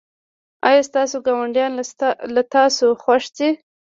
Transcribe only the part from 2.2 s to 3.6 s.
له تاسو خوښ دي؟